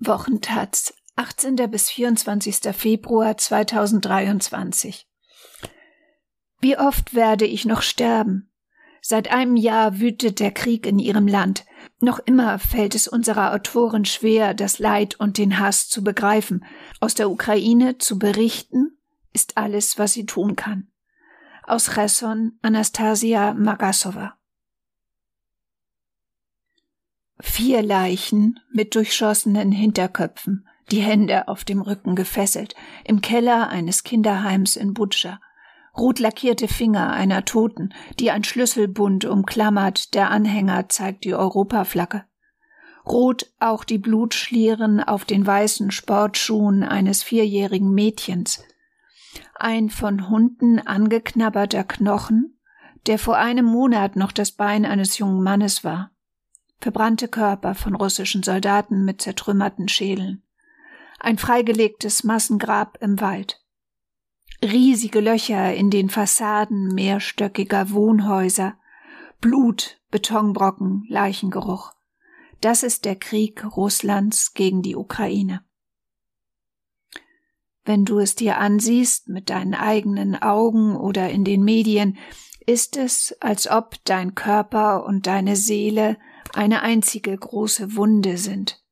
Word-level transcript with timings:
Wochentaz, 0.00 0.94
18. 1.16 1.56
bis 1.72 1.90
24. 1.90 2.72
Februar 2.72 3.36
2023. 3.36 5.08
Wie 6.60 6.78
oft 6.78 7.16
werde 7.16 7.44
ich 7.46 7.64
noch 7.64 7.82
sterben? 7.82 8.48
Seit 9.02 9.32
einem 9.32 9.56
Jahr 9.56 9.98
wütet 9.98 10.38
der 10.38 10.52
Krieg 10.52 10.86
in 10.86 11.00
ihrem 11.00 11.26
Land. 11.26 11.64
Noch 11.98 12.20
immer 12.20 12.60
fällt 12.60 12.94
es 12.94 13.08
unserer 13.08 13.52
Autorin 13.52 14.04
schwer, 14.04 14.54
das 14.54 14.78
Leid 14.78 15.18
und 15.18 15.36
den 15.36 15.58
Hass 15.58 15.88
zu 15.88 16.04
begreifen. 16.04 16.64
Aus 17.00 17.14
der 17.14 17.28
Ukraine 17.28 17.98
zu 17.98 18.20
berichten, 18.20 18.96
ist 19.32 19.56
alles, 19.56 19.98
was 19.98 20.12
sie 20.12 20.26
tun 20.26 20.54
kann. 20.54 20.92
Aus 21.64 21.92
Cherson, 21.92 22.56
Anastasia 22.62 23.52
Magasova. 23.52 24.37
Vier 27.40 27.82
Leichen 27.82 28.58
mit 28.72 28.96
durchschossenen 28.96 29.70
Hinterköpfen, 29.70 30.66
die 30.90 31.00
Hände 31.00 31.46
auf 31.46 31.62
dem 31.62 31.82
Rücken 31.82 32.16
gefesselt, 32.16 32.74
im 33.04 33.20
Keller 33.20 33.68
eines 33.68 34.02
Kinderheims 34.02 34.74
in 34.74 34.92
Butscha. 34.92 35.40
Rot 35.96 36.18
lackierte 36.18 36.66
Finger 36.66 37.12
einer 37.12 37.44
Toten, 37.44 37.94
die 38.18 38.32
ein 38.32 38.42
Schlüsselbund 38.42 39.24
umklammert, 39.24 40.14
der 40.14 40.30
Anhänger 40.30 40.88
zeigt 40.88 41.24
die 41.24 41.34
Europaflagge. 41.34 42.24
Rot 43.06 43.46
auch 43.60 43.84
die 43.84 43.98
Blutschlieren 43.98 45.00
auf 45.00 45.24
den 45.24 45.46
weißen 45.46 45.92
Sportschuhen 45.92 46.82
eines 46.82 47.22
vierjährigen 47.22 47.92
Mädchens. 47.94 48.64
Ein 49.54 49.90
von 49.90 50.28
Hunden 50.28 50.80
angeknabberter 50.80 51.84
Knochen, 51.84 52.58
der 53.06 53.18
vor 53.18 53.36
einem 53.36 53.64
Monat 53.64 54.16
noch 54.16 54.32
das 54.32 54.52
Bein 54.52 54.84
eines 54.84 55.18
jungen 55.18 55.42
Mannes 55.42 55.84
war 55.84 56.10
verbrannte 56.80 57.28
Körper 57.28 57.74
von 57.74 57.94
russischen 57.94 58.42
Soldaten 58.42 59.04
mit 59.04 59.20
zertrümmerten 59.20 59.88
Schädeln, 59.88 60.42
ein 61.18 61.38
freigelegtes 61.38 62.24
Massengrab 62.24 62.98
im 63.00 63.20
Wald, 63.20 63.60
riesige 64.62 65.20
Löcher 65.20 65.74
in 65.74 65.90
den 65.90 66.10
Fassaden 66.10 66.88
mehrstöckiger 66.94 67.90
Wohnhäuser, 67.90 68.78
Blut, 69.40 70.00
Betonbrocken, 70.10 71.04
Leichengeruch. 71.08 71.92
Das 72.60 72.82
ist 72.82 73.04
der 73.04 73.14
Krieg 73.14 73.64
Russlands 73.76 74.52
gegen 74.54 74.82
die 74.82 74.96
Ukraine. 74.96 75.64
Wenn 77.84 78.04
du 78.04 78.18
es 78.18 78.34
dir 78.34 78.58
ansiehst 78.58 79.28
mit 79.28 79.48
deinen 79.48 79.74
eigenen 79.74 80.40
Augen 80.40 80.96
oder 80.96 81.30
in 81.30 81.44
den 81.44 81.62
Medien, 81.62 82.18
ist 82.66 82.96
es, 82.96 83.34
als 83.40 83.70
ob 83.70 83.96
dein 84.04 84.34
Körper 84.34 85.06
und 85.06 85.26
deine 85.26 85.56
Seele 85.56 86.18
eine 86.54 86.82
einzige 86.82 87.36
große 87.36 87.96
Wunde 87.96 88.38
sind, 88.38 88.82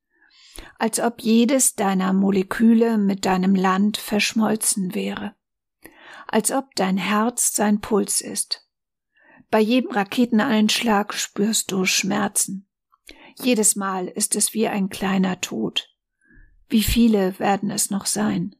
als 0.78 1.00
ob 1.00 1.20
jedes 1.20 1.74
deiner 1.74 2.12
Moleküle 2.12 2.98
mit 2.98 3.24
deinem 3.24 3.54
Land 3.54 3.96
verschmolzen 3.96 4.94
wäre, 4.94 5.34
als 6.26 6.52
ob 6.52 6.74
dein 6.74 6.96
Herz 6.96 7.54
sein 7.54 7.80
Puls 7.80 8.20
ist. 8.20 8.66
Bei 9.50 9.60
jedem 9.60 9.92
Raketeneinschlag 9.92 11.14
spürst 11.14 11.70
du 11.70 11.84
Schmerzen. 11.84 12.68
Jedes 13.40 13.76
Mal 13.76 14.08
ist 14.08 14.34
es 14.34 14.54
wie 14.54 14.66
ein 14.66 14.88
kleiner 14.88 15.40
Tod. 15.40 15.94
Wie 16.68 16.82
viele 16.82 17.38
werden 17.38 17.70
es 17.70 17.90
noch 17.90 18.06
sein? 18.06 18.56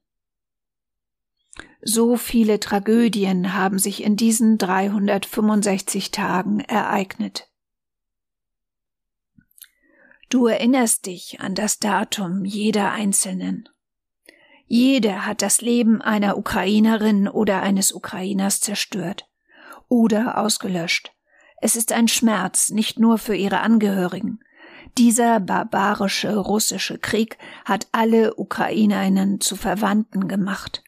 So 1.82 2.16
viele 2.16 2.60
Tragödien 2.60 3.54
haben 3.54 3.78
sich 3.78 4.02
in 4.02 4.16
diesen 4.16 4.58
365 4.58 6.10
Tagen 6.10 6.60
ereignet. 6.60 7.48
Du 10.28 10.46
erinnerst 10.46 11.06
dich 11.06 11.40
an 11.40 11.54
das 11.54 11.78
Datum 11.78 12.44
jeder 12.44 12.90
Einzelnen. 12.90 13.68
Jeder 14.66 15.24
hat 15.24 15.42
das 15.42 15.60
Leben 15.60 16.02
einer 16.02 16.36
Ukrainerin 16.36 17.28
oder 17.28 17.62
eines 17.62 17.92
Ukrainers 17.92 18.60
zerstört 18.60 19.28
oder 19.88 20.38
ausgelöscht. 20.38 21.12
Es 21.60 21.76
ist 21.76 21.92
ein 21.92 22.08
Schmerz 22.08 22.70
nicht 22.70 22.98
nur 22.98 23.18
für 23.18 23.36
ihre 23.36 23.60
Angehörigen. 23.60 24.40
Dieser 24.98 25.38
barbarische 25.38 26.36
russische 26.36 26.98
Krieg 26.98 27.38
hat 27.64 27.86
alle 27.92 28.34
Ukrainerinnen 28.34 29.40
zu 29.40 29.54
Verwandten 29.54 30.26
gemacht. 30.26 30.82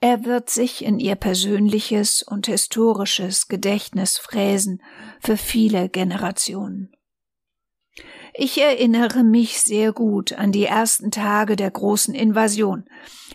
Er 0.00 0.24
wird 0.24 0.50
sich 0.50 0.84
in 0.84 1.00
ihr 1.00 1.16
persönliches 1.16 2.22
und 2.22 2.46
historisches 2.46 3.48
Gedächtnis 3.48 4.18
fräsen 4.18 4.82
für 5.20 5.36
viele 5.36 5.88
Generationen. 5.88 6.92
Ich 8.34 8.58
erinnere 8.58 9.24
mich 9.24 9.60
sehr 9.60 9.92
gut 9.92 10.32
an 10.32 10.52
die 10.52 10.64
ersten 10.64 11.10
Tage 11.10 11.54
der 11.54 11.70
großen 11.70 12.14
Invasion. 12.14 12.84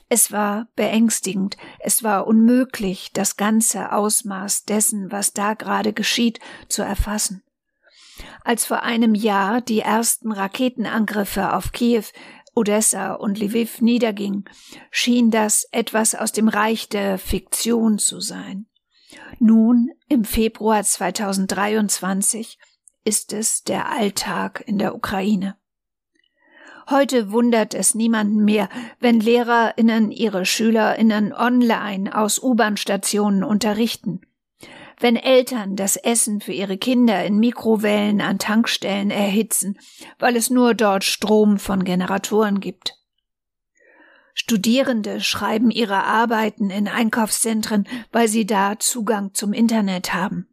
Es 0.09 0.31
war 0.31 0.67
beängstigend, 0.75 1.55
es 1.79 2.01
war 2.01 2.25
unmöglich, 2.25 3.11
das 3.13 3.37
ganze 3.37 3.91
Ausmaß 3.91 4.63
dessen, 4.63 5.11
was 5.11 5.33
da 5.33 5.53
gerade 5.53 5.93
geschieht, 5.93 6.39
zu 6.67 6.81
erfassen. 6.81 7.43
Als 8.43 8.65
vor 8.65 8.81
einem 8.83 9.13
Jahr 9.13 9.61
die 9.61 9.81
ersten 9.81 10.31
Raketenangriffe 10.31 11.53
auf 11.53 11.73
Kiew, 11.73 12.05
Odessa 12.55 13.13
und 13.13 13.37
Lviv 13.37 13.81
niedergingen, 13.81 14.45
schien 14.89 15.29
das 15.29 15.67
etwas 15.71 16.15
aus 16.15 16.31
dem 16.31 16.47
Reich 16.47 16.89
der 16.89 17.19
Fiktion 17.19 17.99
zu 17.99 18.19
sein. 18.19 18.65
Nun, 19.39 19.91
im 20.09 20.23
Februar 20.23 20.83
2023, 20.83 22.57
ist 23.07 23.31
es 23.31 23.63
der 23.63 23.89
Alltag 23.89 24.65
in 24.67 24.77
der 24.77 24.93
Ukraine. 24.93 25.55
Heute 26.89 27.31
wundert 27.31 27.73
es 27.73 27.95
niemanden 27.95 28.43
mehr, 28.43 28.67
wenn 28.99 29.21
Lehrerinnen 29.21 30.11
ihre 30.11 30.45
Schülerinnen 30.45 31.31
online 31.31 32.13
aus 32.13 32.37
U-Bahn-Stationen 32.43 33.45
unterrichten, 33.45 34.19
wenn 34.99 35.15
Eltern 35.15 35.77
das 35.77 35.95
Essen 35.95 36.41
für 36.41 36.51
ihre 36.51 36.77
Kinder 36.77 37.23
in 37.23 37.39
Mikrowellen 37.39 38.19
an 38.19 38.39
Tankstellen 38.39 39.09
erhitzen, 39.09 39.79
weil 40.19 40.35
es 40.35 40.49
nur 40.49 40.73
dort 40.73 41.05
Strom 41.05 41.59
von 41.59 41.85
Generatoren 41.85 42.59
gibt. 42.59 42.95
Studierende 44.33 45.21
schreiben 45.21 45.71
ihre 45.71 46.03
Arbeiten 46.03 46.69
in 46.69 46.89
Einkaufszentren, 46.89 47.87
weil 48.11 48.27
sie 48.27 48.45
da 48.45 48.79
Zugang 48.79 49.33
zum 49.33 49.53
Internet 49.53 50.13
haben. 50.13 50.49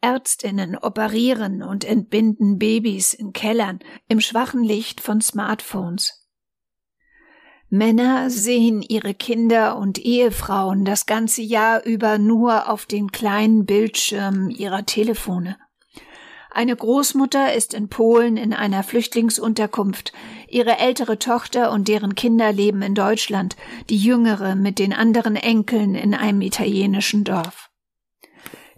Ärztinnen 0.00 0.76
operieren 0.76 1.62
und 1.62 1.84
entbinden 1.84 2.58
Babys 2.58 3.14
in 3.14 3.32
Kellern 3.32 3.80
im 4.08 4.20
schwachen 4.20 4.62
Licht 4.62 5.00
von 5.00 5.20
Smartphones. 5.20 6.26
Männer 7.68 8.30
sehen 8.30 8.82
ihre 8.82 9.14
Kinder 9.14 9.76
und 9.76 9.98
Ehefrauen 9.98 10.84
das 10.84 11.06
ganze 11.06 11.42
Jahr 11.42 11.84
über 11.84 12.18
nur 12.18 12.68
auf 12.68 12.84
den 12.84 13.12
kleinen 13.12 13.64
Bildschirmen 13.64 14.50
ihrer 14.50 14.86
Telefone. 14.86 15.56
Eine 16.50 16.74
Großmutter 16.74 17.54
ist 17.54 17.74
in 17.74 17.88
Polen 17.88 18.36
in 18.36 18.52
einer 18.52 18.82
Flüchtlingsunterkunft. 18.82 20.12
Ihre 20.48 20.78
ältere 20.78 21.20
Tochter 21.20 21.70
und 21.70 21.86
deren 21.86 22.16
Kinder 22.16 22.52
leben 22.52 22.82
in 22.82 22.96
Deutschland, 22.96 23.54
die 23.88 23.98
jüngere 23.98 24.56
mit 24.56 24.80
den 24.80 24.92
anderen 24.92 25.36
Enkeln 25.36 25.94
in 25.94 26.12
einem 26.12 26.40
italienischen 26.40 27.22
Dorf. 27.22 27.69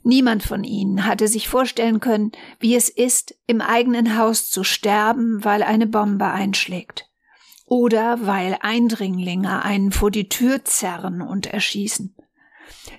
Niemand 0.04 0.42
von 0.42 0.64
ihnen 0.64 1.06
hatte 1.06 1.28
sich 1.28 1.48
vorstellen 1.48 2.00
können, 2.00 2.32
wie 2.58 2.74
es 2.74 2.88
ist, 2.88 3.36
im 3.46 3.60
eigenen 3.60 4.18
Haus 4.18 4.50
zu 4.50 4.64
sterben, 4.64 5.44
weil 5.44 5.62
eine 5.62 5.86
Bombe 5.86 6.26
einschlägt. 6.26 7.08
Oder 7.66 8.26
weil 8.26 8.58
Eindringlinge 8.60 9.64
einen 9.64 9.92
vor 9.92 10.10
die 10.10 10.28
Tür 10.28 10.64
zerren 10.64 11.22
und 11.22 11.46
erschießen. 11.46 12.16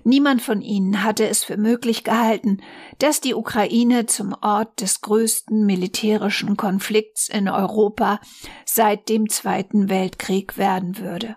Niemand 0.04 0.42
von 0.42 0.62
ihnen 0.62 1.04
hatte 1.04 1.28
es 1.28 1.44
für 1.44 1.58
möglich 1.58 2.04
gehalten, 2.04 2.62
dass 3.00 3.22
die 3.22 3.34
Ukraine 3.34 4.06
zum 4.06 4.36
Ort 4.42 4.82
des 4.82 5.02
größten 5.02 5.66
militärischen 5.66 6.58
Konflikts 6.58 7.30
in 7.30 7.50
Europa 7.50 8.20
seit 8.66 9.10
dem 9.10 9.30
Zweiten 9.30 9.90
Weltkrieg 9.90 10.58
werden 10.58 10.98
würde. 10.98 11.36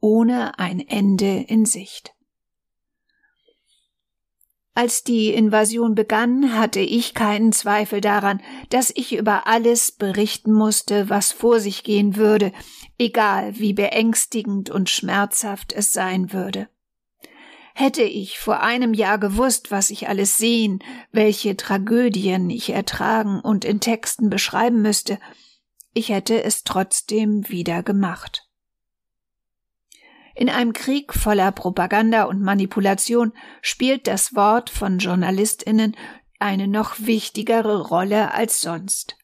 Ohne 0.00 0.58
ein 0.58 0.80
Ende 0.80 1.44
in 1.46 1.64
Sicht. 1.64 2.11
Als 4.74 5.04
die 5.04 5.34
Invasion 5.34 5.94
begann, 5.94 6.56
hatte 6.56 6.80
ich 6.80 7.12
keinen 7.12 7.52
Zweifel 7.52 8.00
daran, 8.00 8.40
dass 8.70 8.90
ich 8.94 9.14
über 9.14 9.46
alles 9.46 9.92
berichten 9.92 10.52
musste, 10.52 11.10
was 11.10 11.30
vor 11.30 11.60
sich 11.60 11.84
gehen 11.84 12.16
würde, 12.16 12.52
egal 12.98 13.58
wie 13.58 13.74
beängstigend 13.74 14.70
und 14.70 14.88
schmerzhaft 14.88 15.74
es 15.74 15.92
sein 15.92 16.32
würde. 16.32 16.68
Hätte 17.74 18.02
ich 18.02 18.38
vor 18.38 18.60
einem 18.60 18.94
Jahr 18.94 19.18
gewusst, 19.18 19.70
was 19.70 19.90
ich 19.90 20.08
alles 20.08 20.38
sehen, 20.38 20.82
welche 21.10 21.56
Tragödien 21.56 22.48
ich 22.48 22.70
ertragen 22.70 23.40
und 23.40 23.64
in 23.64 23.80
Texten 23.80 24.30
beschreiben 24.30 24.80
müsste, 24.80 25.18
ich 25.94 26.08
hätte 26.08 26.42
es 26.42 26.64
trotzdem 26.64 27.48
wieder 27.50 27.82
gemacht. 27.82 28.48
In 30.34 30.48
einem 30.48 30.72
Krieg 30.72 31.12
voller 31.12 31.52
Propaganda 31.52 32.24
und 32.24 32.40
Manipulation 32.40 33.32
spielt 33.60 34.06
das 34.06 34.34
Wort 34.34 34.70
von 34.70 34.98
Journalistinnen 34.98 35.96
eine 36.38 36.68
noch 36.68 36.96
wichtigere 36.98 37.80
Rolle 37.82 38.34
als 38.34 38.60
sonst. 38.60 39.16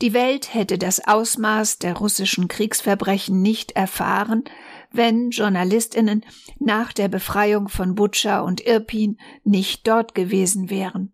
Die 0.00 0.12
Welt 0.12 0.54
hätte 0.54 0.78
das 0.78 1.06
Ausmaß 1.06 1.78
der 1.78 1.96
russischen 1.96 2.46
Kriegsverbrechen 2.46 3.42
nicht 3.42 3.72
erfahren, 3.72 4.44
wenn 4.92 5.30
Journalistinnen 5.30 6.24
nach 6.60 6.92
der 6.92 7.08
Befreiung 7.08 7.68
von 7.68 7.94
Butscha 7.94 8.40
und 8.40 8.64
Irpin 8.64 9.18
nicht 9.42 9.86
dort 9.88 10.14
gewesen 10.14 10.70
wären. 10.70 11.12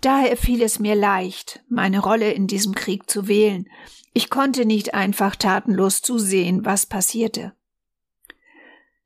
Daher 0.00 0.36
fiel 0.36 0.62
es 0.62 0.78
mir 0.78 0.94
leicht, 0.94 1.62
meine 1.68 2.00
Rolle 2.00 2.32
in 2.32 2.46
diesem 2.46 2.74
Krieg 2.74 3.08
zu 3.08 3.28
wählen. 3.28 3.68
Ich 4.14 4.30
konnte 4.30 4.64
nicht 4.64 4.94
einfach 4.94 5.36
tatenlos 5.36 6.00
zusehen, 6.00 6.64
was 6.64 6.86
passierte. 6.86 7.52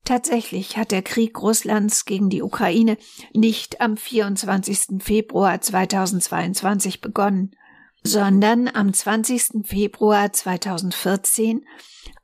Tatsächlich 0.04 0.76
hat 0.76 0.90
der 0.90 1.02
Krieg 1.02 1.40
Russlands 1.40 2.04
gegen 2.04 2.28
die 2.28 2.42
Ukraine 2.42 2.98
nicht 3.32 3.80
am 3.80 3.96
24. 3.96 5.02
Februar 5.02 5.60
2022 5.62 7.00
begonnen, 7.00 7.56
sondern 8.02 8.68
am 8.68 8.92
20. 8.92 9.66
Februar 9.66 10.30
2014, 10.30 11.64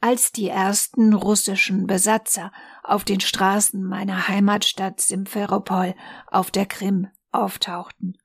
als 0.02 0.30
die 0.30 0.48
ersten 0.48 1.14
russischen 1.14 1.86
Besatzer 1.86 2.52
auf 2.82 3.04
den 3.04 3.20
Straßen 3.20 3.82
meiner 3.82 4.28
Heimatstadt 4.28 5.00
Simferopol 5.00 5.94
auf 6.26 6.50
der 6.50 6.66
Krim 6.66 7.08
auftauchten. 7.32 8.19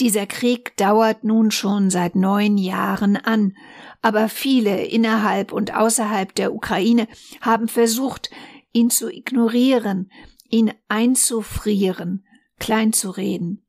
Dieser 0.00 0.26
Krieg 0.26 0.76
dauert 0.76 1.24
nun 1.24 1.50
schon 1.50 1.90
seit 1.90 2.16
neun 2.16 2.58
Jahren 2.58 3.16
an, 3.16 3.56
aber 4.00 4.28
viele 4.28 4.84
innerhalb 4.84 5.52
und 5.52 5.74
außerhalb 5.74 6.34
der 6.34 6.54
Ukraine 6.54 7.06
haben 7.40 7.68
versucht, 7.68 8.30
ihn 8.72 8.90
zu 8.90 9.10
ignorieren, 9.10 10.10
ihn 10.48 10.72
einzufrieren, 10.88 12.26
kleinzureden, 12.58 13.64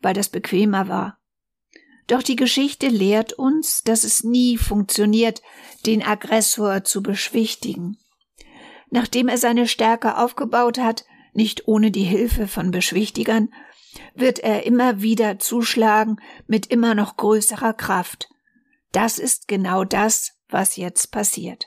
weil 0.00 0.14
das 0.14 0.28
bequemer 0.28 0.88
war. 0.88 1.18
Doch 2.06 2.22
die 2.22 2.36
Geschichte 2.36 2.88
lehrt 2.88 3.32
uns, 3.32 3.82
dass 3.82 4.04
es 4.04 4.22
nie 4.22 4.56
funktioniert, 4.56 5.42
den 5.86 6.02
Aggressor 6.02 6.84
zu 6.84 7.02
beschwichtigen. 7.02 7.98
Nachdem 8.90 9.26
er 9.28 9.38
seine 9.38 9.66
Stärke 9.66 10.16
aufgebaut 10.16 10.78
hat, 10.78 11.04
nicht 11.34 11.66
ohne 11.66 11.90
die 11.90 12.04
Hilfe 12.04 12.46
von 12.46 12.70
Beschwichtigern, 12.70 13.50
wird 14.18 14.38
er 14.38 14.64
immer 14.64 15.02
wieder 15.02 15.38
zuschlagen 15.38 16.20
mit 16.46 16.66
immer 16.66 16.94
noch 16.94 17.16
größerer 17.16 17.74
Kraft. 17.74 18.28
Das 18.92 19.18
ist 19.18 19.48
genau 19.48 19.84
das, 19.84 20.32
was 20.48 20.76
jetzt 20.76 21.08
passiert. 21.12 21.66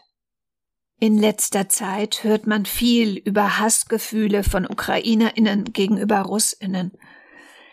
In 1.00 1.18
letzter 1.18 1.70
Zeit 1.70 2.24
hört 2.24 2.46
man 2.46 2.66
viel 2.66 3.18
über 3.18 3.60
Hassgefühle 3.60 4.44
von 4.44 4.66
Ukrainerinnen 4.66 5.72
gegenüber 5.72 6.22
Russinnen. 6.22 6.92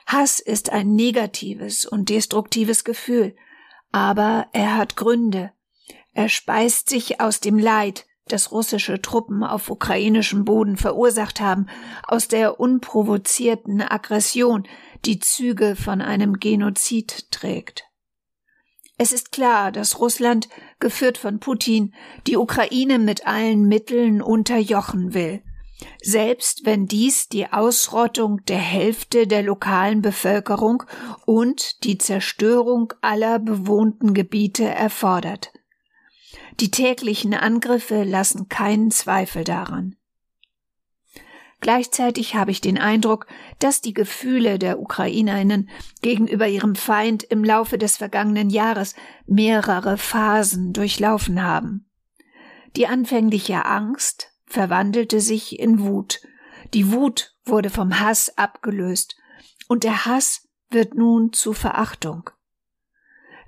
Hass 0.06 0.38
ist 0.38 0.70
ein 0.70 0.94
negatives 0.94 1.84
und 1.84 2.08
destruktives 2.08 2.84
Gefühl, 2.84 3.34
aber 3.90 4.46
er 4.52 4.76
hat 4.76 4.94
Gründe. 4.94 5.52
Er 6.12 6.28
speist 6.28 6.88
sich 6.88 7.20
aus 7.20 7.40
dem 7.40 7.58
Leid, 7.58 8.06
das 8.28 8.52
russische 8.52 9.00
Truppen 9.00 9.43
auf 9.43 9.70
ukrainischem 9.70 10.44
Boden 10.44 10.76
verursacht 10.76 11.40
haben, 11.40 11.67
aus 12.02 12.28
der 12.28 12.61
unprovozierten 12.61 13.81
Aggression, 13.82 14.67
die 15.05 15.19
Züge 15.19 15.76
von 15.76 16.00
einem 16.00 16.40
Genozid 16.40 17.31
trägt. 17.31 17.84
Es 18.99 19.12
ist 19.12 19.31
klar, 19.31 19.73
dass 19.73 20.00
Russland, 20.00 20.49
geführt 20.81 21.19
von 21.19 21.38
Putin, 21.38 21.94
die 22.26 22.37
Ukraine 22.37 22.99
mit 22.99 23.26
allen 23.26 23.69
Mitteln 23.69 24.23
unterjochen 24.23 25.12
will 25.14 25.43
selbst 26.02 26.64
wenn 26.64 26.87
dies 26.87 27.28
die 27.28 27.52
Ausrottung 27.52 28.44
der 28.46 28.58
Hälfte 28.58 29.26
der 29.26 29.43
lokalen 29.43 30.02
Bevölkerung 30.02 30.84
und 31.25 31.84
die 31.84 31.99
Zerstörung 31.99 32.93
aller 33.00 33.38
bewohnten 33.38 34.14
Gebiete 34.14 34.64
erfordert. 34.64 35.52
Die 36.61 36.71
täglichen 36.71 37.35
Angriffe 37.35 38.05
lassen 38.05 38.49
keinen 38.49 38.91
Zweifel 38.91 39.44
daran. 39.44 39.97
Gleichzeitig 41.61 42.35
habe 42.35 42.50
ich 42.50 42.61
den 42.61 42.79
Eindruck, 42.79 43.27
dass 43.59 43.81
die 43.81 43.94
Gefühle 43.94 44.59
der 44.59 44.79
Ukrainerinnen 44.79 45.71
gegenüber 46.03 46.47
ihrem 46.47 46.75
Feind 46.75 47.23
im 47.25 47.43
Laufe 47.43 47.79
des 47.79 47.97
vergangenen 47.97 48.50
Jahres 48.50 48.94
mehrere 49.27 49.97
Phasen 49.97 50.73
durchlaufen 50.73 51.43
haben. 51.43 51.88
Die 52.77 52.87
anfängliche 52.87 53.65
Angst, 53.65 54.33
verwandelte 54.47 55.21
sich 55.21 55.59
in 55.59 55.81
Wut. 55.81 56.21
Die 56.73 56.93
Wut 56.93 57.35
wurde 57.44 57.71
vom 57.71 58.00
Hass 58.00 58.37
abgelöst, 58.38 59.17
und 59.69 59.83
der 59.83 60.06
Hass 60.06 60.49
wird 60.71 60.94
nun 60.94 61.33
zu 61.33 61.53
Verachtung. 61.53 62.31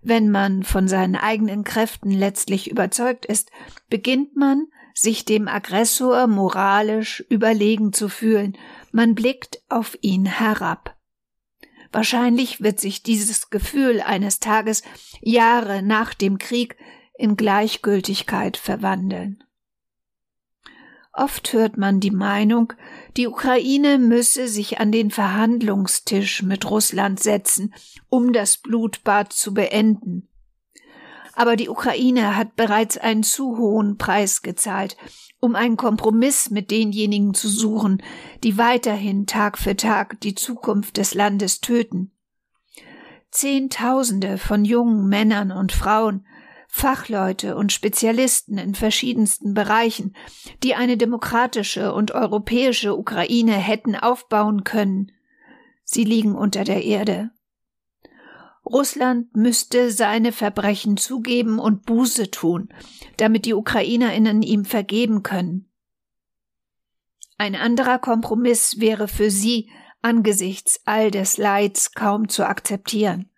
Wenn 0.02 0.30
man 0.30 0.62
von 0.62 0.88
seinen 0.88 1.16
eigenen 1.16 1.64
Kräften 1.64 2.10
letztlich 2.10 2.70
überzeugt 2.70 3.26
ist, 3.26 3.50
beginnt 3.88 4.36
man, 4.36 4.66
sich 4.94 5.24
dem 5.24 5.46
Aggressor 5.46 6.26
moralisch 6.26 7.24
überlegen 7.28 7.92
zu 7.92 8.08
fühlen, 8.08 8.56
man 8.90 9.14
blickt 9.14 9.62
auf 9.68 9.96
ihn 10.00 10.26
herab. 10.26 10.96
Wahrscheinlich 11.92 12.60
wird 12.62 12.80
sich 12.80 13.02
dieses 13.02 13.50
Gefühl 13.50 14.00
eines 14.00 14.40
Tages 14.40 14.82
Jahre 15.20 15.82
nach 15.82 16.14
dem 16.14 16.38
Krieg 16.38 16.76
in 17.16 17.36
Gleichgültigkeit 17.36 18.56
verwandeln. 18.56 19.42
Oft 21.18 21.52
hört 21.52 21.76
man 21.76 21.98
die 21.98 22.12
Meinung, 22.12 22.74
die 23.16 23.26
Ukraine 23.26 23.98
müsse 23.98 24.46
sich 24.46 24.78
an 24.78 24.92
den 24.92 25.10
Verhandlungstisch 25.10 26.44
mit 26.44 26.70
Russland 26.70 27.18
setzen, 27.18 27.74
um 28.08 28.32
das 28.32 28.58
Blutbad 28.58 29.32
zu 29.32 29.52
beenden. 29.52 30.28
Aber 31.34 31.56
die 31.56 31.68
Ukraine 31.68 32.36
hat 32.36 32.54
bereits 32.54 32.96
einen 32.96 33.24
zu 33.24 33.58
hohen 33.58 33.98
Preis 33.98 34.42
gezahlt, 34.42 34.96
um 35.40 35.56
einen 35.56 35.76
Kompromiss 35.76 36.50
mit 36.50 36.70
denjenigen 36.70 37.34
zu 37.34 37.48
suchen, 37.48 38.00
die 38.44 38.56
weiterhin 38.56 39.26
Tag 39.26 39.58
für 39.58 39.74
Tag 39.74 40.20
die 40.20 40.36
Zukunft 40.36 40.98
des 40.98 41.14
Landes 41.14 41.60
töten. 41.60 42.12
Zehntausende 43.32 44.38
von 44.38 44.64
jungen 44.64 45.08
Männern 45.08 45.50
und 45.50 45.72
Frauen 45.72 46.24
Fachleute 46.70 47.56
und 47.56 47.72
Spezialisten 47.72 48.58
in 48.58 48.74
verschiedensten 48.74 49.54
Bereichen, 49.54 50.14
die 50.62 50.74
eine 50.74 50.96
demokratische 50.96 51.92
und 51.92 52.12
europäische 52.12 52.96
Ukraine 52.96 53.54
hätten 53.54 53.96
aufbauen 53.96 54.62
können. 54.64 55.10
Sie 55.82 56.04
liegen 56.04 56.36
unter 56.36 56.64
der 56.64 56.84
Erde. 56.84 57.30
Russland 58.64 59.34
müsste 59.34 59.90
seine 59.90 60.30
Verbrechen 60.30 60.98
zugeben 60.98 61.58
und 61.58 61.86
Buße 61.86 62.30
tun, 62.30 62.68
damit 63.16 63.46
die 63.46 63.54
Ukrainerinnen 63.54 64.42
ihm 64.42 64.66
vergeben 64.66 65.22
können. 65.22 65.70
Ein 67.38 67.54
anderer 67.54 67.98
Kompromiss 67.98 68.78
wäre 68.78 69.08
für 69.08 69.30
sie 69.30 69.70
angesichts 70.02 70.80
all 70.84 71.10
des 71.10 71.38
Leids 71.38 71.92
kaum 71.92 72.28
zu 72.28 72.46
akzeptieren. 72.46 73.30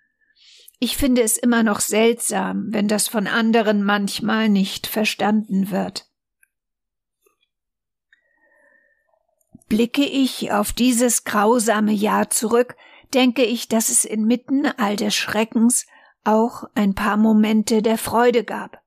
Ich 0.82 0.96
finde 0.96 1.20
es 1.20 1.36
immer 1.36 1.62
noch 1.62 1.80
seltsam, 1.80 2.68
wenn 2.70 2.88
das 2.88 3.06
von 3.06 3.26
anderen 3.26 3.84
manchmal 3.84 4.48
nicht 4.48 4.86
verstanden 4.86 5.70
wird. 5.70 6.10
Blicke 9.68 10.04
ich 10.04 10.52
auf 10.52 10.72
dieses 10.72 11.24
grausame 11.24 11.92
Jahr 11.92 12.30
zurück, 12.30 12.76
denke 13.12 13.44
ich, 13.44 13.68
dass 13.68 13.90
es 13.90 14.06
inmitten 14.06 14.66
all 14.66 14.96
des 14.96 15.14
Schreckens 15.14 15.86
auch 16.24 16.64
ein 16.74 16.94
paar 16.94 17.18
Momente 17.18 17.82
der 17.82 17.98
Freude 17.98 18.42
gab. 18.42 18.82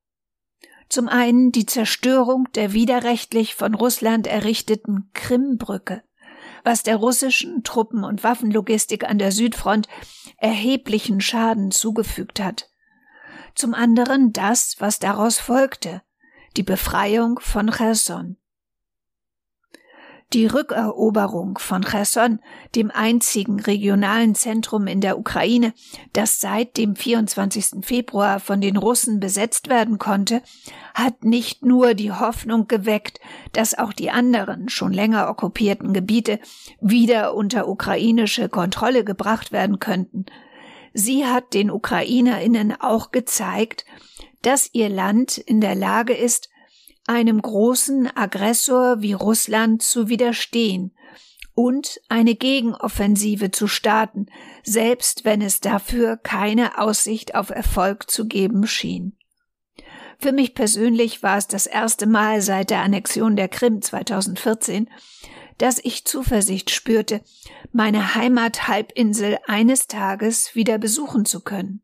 Zum 0.90 1.08
einen 1.08 1.52
die 1.52 1.68
Zerstörung 1.68 2.48
der 2.56 2.74
widerrechtlich 2.74 3.54
von 3.54 3.76
Russland 3.76 4.26
errichteten 4.26 5.12
Krimbrücke 5.14 6.04
was 6.64 6.84
der 6.84 6.96
russischen 6.96 7.64
Truppen- 7.64 8.04
und 8.04 8.24
Waffenlogistik 8.24 9.04
an 9.08 9.18
der 9.18 9.32
Südfront 9.32 9.88
erheblichen 10.38 11.22
Schaden 11.22 11.72
zugefügt 11.72 12.40
hat. 12.40 12.70
Zum 13.56 13.74
anderen 13.74 14.34
das, 14.34 14.76
was 14.80 15.00
daraus 15.00 15.40
folgte, 15.40 16.02
die 16.58 16.64
Befreiung 16.64 17.40
von 17.40 17.72
Cherson. 17.72 18.38
Die 20.34 20.48
Rückeroberung 20.48 21.60
von 21.60 21.84
Cherson, 21.84 22.40
dem 22.74 22.90
einzigen 22.90 23.60
regionalen 23.60 24.34
Zentrum 24.34 24.88
in 24.88 25.00
der 25.00 25.20
Ukraine, 25.20 25.76
das 26.14 26.40
seit 26.40 26.76
dem 26.76 26.96
24. 26.96 27.86
Februar 27.86 28.40
von 28.40 28.60
den 28.60 28.78
Russen 28.78 29.20
besetzt 29.20 29.70
werden 29.70 30.00
konnte, 30.00 30.42
hat 30.96 31.24
nicht 31.24 31.64
nur 31.64 31.94
die 31.94 32.12
Hoffnung 32.12 32.68
geweckt, 32.68 33.20
dass 33.52 33.78
auch 33.78 33.94
die 33.94 34.10
anderen 34.10 34.70
schon 34.70 34.92
länger 34.92 35.30
okkupierten 35.30 35.94
Gebiete 35.94 36.40
wieder 36.82 37.36
unter 37.36 37.68
ukrainische 37.68 38.50
Kontrolle 38.50 39.04
gebracht 39.04 39.52
werden 39.52 39.78
könnten. 39.78 40.26
Sie 40.96 41.28
hat 41.28 41.54
den 41.54 41.70
Ukrainerinnen 41.70 42.74
auch 42.82 43.12
gezeigt, 43.12 43.86
dass 44.42 44.68
ihr 44.74 44.90
Land 44.90 45.38
in 45.38 45.62
der 45.62 45.76
Lage 45.76 46.14
ist, 46.14 46.50
einem 47.08 47.42
großen 47.42 48.16
Aggressor 48.16 49.02
wie 49.02 49.14
Russland 49.14 49.82
zu 49.82 50.08
widerstehen 50.08 50.96
und 51.56 52.02
eine 52.10 52.36
Gegenoffensive 52.36 53.52
zu 53.52 53.68
starten, 53.68 54.28
selbst 54.64 55.26
wenn 55.26 55.42
es 55.42 55.60
dafür 55.60 56.18
keine 56.18 56.80
Aussicht 56.80 57.36
auf 57.36 57.50
Erfolg 57.50 58.10
zu 58.10 58.28
geben 58.28 58.66
schien. 58.66 59.18
Für 60.20 60.32
mich 60.32 60.56
persönlich 60.56 61.22
war 61.22 61.38
es 61.38 61.48
das 61.48 61.66
erste 61.66 62.06
Mal 62.06 62.42
seit 62.42 62.70
der 62.70 62.82
Annexion 62.82 63.36
der 63.36 63.50
Krim 63.50 63.82
2014, 63.82 64.90
dass 65.58 65.80
ich 65.84 66.06
Zuversicht 66.06 66.72
spürte, 66.72 67.22
meine 67.72 68.16
Heimathalbinsel 68.16 69.38
eines 69.46 69.88
Tages 69.88 70.56
wieder 70.56 70.78
besuchen 70.78 71.26
zu 71.26 71.42
können. 71.42 71.82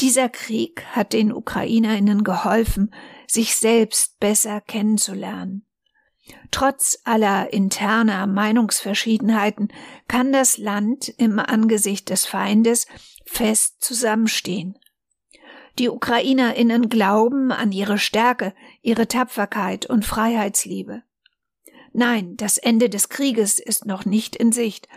Dieser 0.00 0.28
Krieg 0.28 0.84
hat 0.92 1.12
den 1.12 1.32
Ukrainerinnen 1.32 2.22
geholfen, 2.22 2.94
sich 3.26 3.56
selbst 3.56 4.20
besser 4.20 4.60
kennenzulernen. 4.60 5.64
Trotz 6.50 6.98
aller 7.04 7.52
interner 7.52 8.26
Meinungsverschiedenheiten 8.26 9.68
kann 10.08 10.32
das 10.32 10.58
Land 10.58 11.08
im 11.08 11.38
Angesicht 11.38 12.10
des 12.10 12.26
Feindes 12.26 12.86
fest 13.24 13.76
zusammenstehen. 13.80 14.78
Die 15.78 15.88
Ukrainerinnen 15.88 16.88
glauben 16.88 17.52
an 17.52 17.72
ihre 17.72 17.98
Stärke, 17.98 18.54
ihre 18.82 19.08
Tapferkeit 19.08 19.86
und 19.86 20.04
Freiheitsliebe. 20.04 21.02
Nein, 21.92 22.36
das 22.36 22.58
Ende 22.58 22.88
des 22.88 23.08
Krieges 23.08 23.58
ist 23.58 23.86
noch 23.86 24.04
nicht 24.04 24.36
in 24.36 24.52
Sicht, 24.52 24.88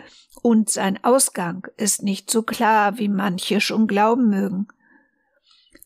und 0.42 0.70
sein 0.70 1.02
Ausgang 1.04 1.66
ist 1.76 2.02
nicht 2.02 2.30
so 2.30 2.42
klar, 2.42 2.98
wie 2.98 3.08
manche 3.08 3.60
schon 3.60 3.86
glauben 3.86 4.30
mögen. 4.30 4.68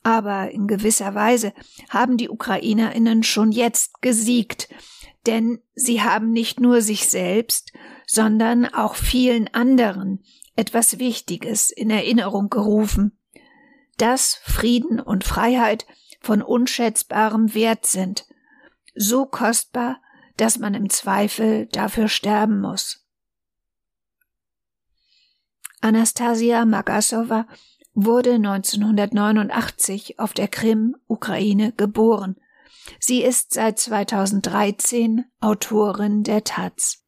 Aber 0.05 0.51
in 0.51 0.69
gewisser 0.69 1.15
Weise 1.15 1.55
haben 1.89 2.19
die 2.19 2.29
Ukrainerinnen 2.29 3.23
schon 3.23 3.51
jetzt 3.51 4.03
gesiegt, 4.03 4.69
denn 5.27 5.61
sie 5.75 6.03
haben 6.03 6.31
nicht 6.31 6.61
nur 6.61 6.83
sich 6.83 7.09
selbst, 7.09 7.73
sondern 8.07 8.67
auch 8.67 8.95
vielen 8.95 9.53
anderen 9.53 10.23
etwas 10.57 10.99
Wichtiges 10.99 11.71
in 11.71 11.89
Erinnerung 11.89 12.51
gerufen, 12.51 13.19
dass 13.97 14.35
Frieden 14.45 15.01
und 15.01 15.25
Freiheit 15.25 15.87
von 16.21 16.43
unschätzbarem 16.43 17.55
Wert 17.55 17.87
sind, 17.87 18.27
so 18.95 19.25
kostbar, 19.25 20.01
dass 20.37 20.59
man 20.59 20.75
im 20.75 20.91
Zweifel 20.91 21.67
dafür 21.67 22.09
sterben 22.09 22.61
muss. 22.61 23.07
Anastasia 25.81 26.65
Magasova 26.65 27.47
wurde 27.95 28.35
1989 28.35 30.19
auf 30.19 30.33
der 30.33 30.49
Krim, 30.49 30.97
Ukraine, 31.07 31.73
geboren. 31.73 32.37
Sie 32.99 33.23
ist 33.23 33.55
seit 33.55 33.79
2013 33.79 35.25
Autorin 35.41 36.23
der 36.23 36.45
Taz. 36.45 37.04